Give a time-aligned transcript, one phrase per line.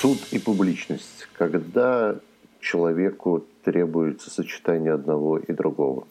[0.00, 1.28] Суд и публичность.
[1.34, 2.18] Когда
[2.58, 6.06] человеку требуется сочетание одного и другого.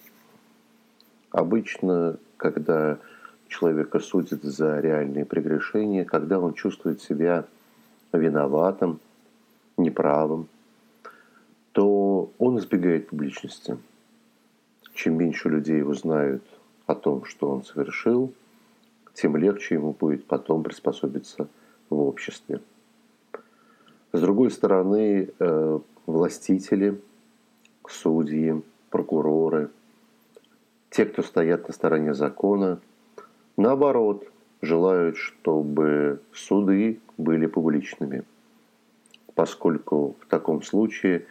[1.32, 3.00] Обычно, когда
[3.48, 7.46] человека судят за реальные прегрешения, когда он чувствует себя
[8.14, 9.00] виноватым,
[9.76, 10.50] неправым,
[11.72, 13.76] то он избегает публичности.
[14.94, 16.44] Чем меньше людей узнают
[16.86, 18.36] о том, что он совершил,
[19.16, 21.48] тем легче ему будет потом приспособиться
[21.90, 22.62] в обществе.
[24.12, 27.00] С другой стороны, э, властители,
[27.88, 29.70] судьи, прокуроры,
[30.90, 32.80] те, кто стоят на стороне закона,
[33.56, 34.26] наоборот,
[34.62, 38.24] желают, чтобы суды были публичными,
[39.36, 41.26] поскольку в таком случае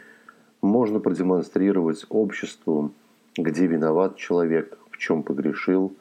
[0.62, 2.92] можно продемонстрировать обществу,
[3.36, 5.92] где виноват человек, в чем погрешил,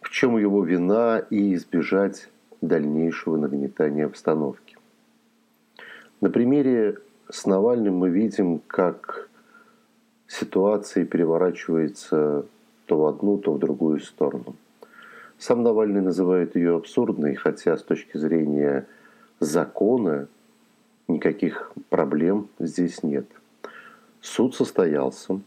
[0.00, 2.30] в чем его вина и избежать
[2.62, 4.79] дальнейшего нагнетания обстановки.
[6.20, 6.98] На примере
[7.30, 9.30] с Навальным мы видим, как
[10.26, 12.44] ситуация переворачивается
[12.84, 14.54] то в одну, то в другую сторону.
[15.38, 18.86] Сам Навальный называет ее абсурдной, хотя с точки зрения
[19.38, 20.28] закона
[21.08, 23.26] никаких проблем здесь нет.
[24.20, 25.40] Суд состоялся,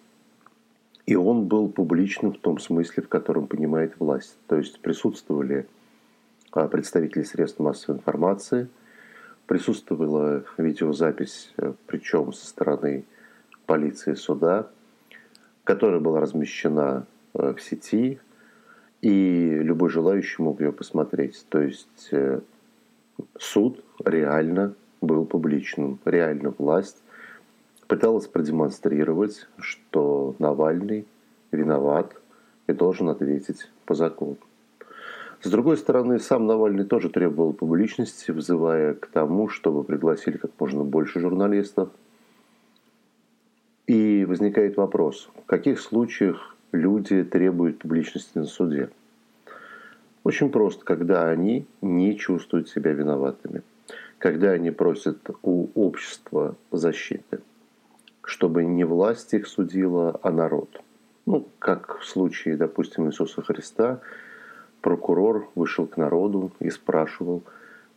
[1.05, 4.37] и он был публичным в том смысле, в котором понимает власть.
[4.47, 5.67] То есть присутствовали
[6.51, 8.69] а, представители средств массовой информации–
[9.47, 13.05] Присутствовала видеозапись, э, причем со стороны
[13.65, 14.67] полиции суда,
[15.63, 18.19] которая была размещена э, в сети,
[19.01, 21.45] и любой желающий мог ее посмотреть.
[21.49, 22.39] То есть э,
[23.37, 27.03] суд реально был публичным, реально власть
[27.87, 31.05] пыталась продемонстрировать, что Навальный
[31.51, 32.15] виноват
[32.67, 34.37] и должен ответить по закону.
[35.43, 40.85] С другой стороны, сам Навальный тоже требовал публичности, вызывая к тому, чтобы пригласили как можно
[40.85, 41.89] больше журналистов.
[43.85, 48.89] И возникает вопрос, в каких случаях люди требуют публичности на суде?
[50.23, 53.63] Очень просто, когда они не чувствуют себя виноватыми,
[54.19, 57.41] когда они просят у общества защиты,
[58.23, 60.81] чтобы не власть их судила, а народ.
[61.25, 63.99] Ну, как в случае, допустим, Иисуса Христа–
[64.83, 67.41] прокурор вышел к народу и спрашивал,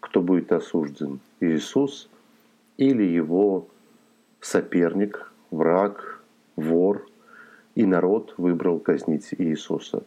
[0.00, 2.08] кто будет осужден, Иисус
[2.78, 3.66] или его
[4.40, 6.22] соперник, враг,
[6.54, 7.06] вор,
[7.74, 10.04] и народ выбрал казнить Иисуса.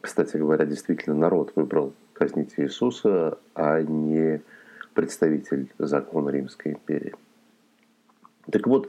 [0.00, 4.40] Кстати говоря, действительно народ выбрал казнить Иисуса, а не
[4.94, 7.14] представитель закона Римской империи.
[8.50, 8.88] Так вот,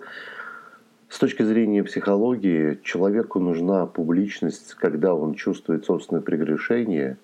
[1.19, 7.17] с точки зрения психологии, человеку нужна публичность, когда он чувствует собственное прегрешение,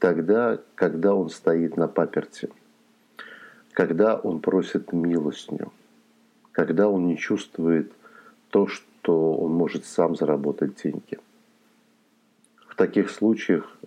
[0.00, 2.48] тогда, когда он стоит на паперте,
[3.70, 5.70] когда он просит милостню,
[6.50, 7.92] когда он не чувствует
[8.50, 11.20] то, что он может сам заработать деньги.
[12.66, 13.78] В таких случаях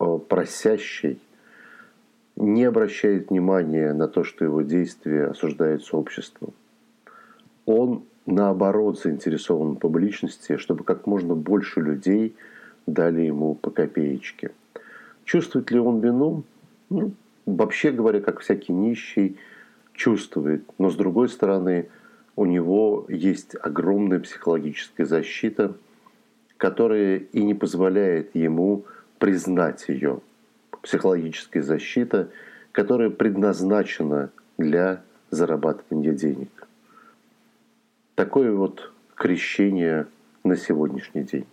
[0.00, 1.20] э, просящий
[2.34, 6.54] не обращает внимания на то, что его действия осуждаются обществом.
[7.66, 12.34] Он наоборот заинтересован в публичности, чтобы как можно больше людей
[12.86, 14.50] дали ему по копеечке.
[15.24, 16.44] Чувствует ли он вину?
[16.88, 17.12] Ну,
[17.46, 19.36] вообще говоря, как всякий нищий,
[19.92, 20.64] чувствует.
[20.78, 21.88] Но с другой стороны,
[22.36, 25.74] у него есть огромная психологическая защита,
[26.56, 28.84] которая и не позволяет ему
[29.18, 30.20] признать ее.
[30.82, 32.30] Психологическая защита,
[32.72, 36.59] которая предназначена для зарабатывания денег.
[38.20, 40.06] Такое вот крещение
[40.44, 41.46] на сегодняшний день.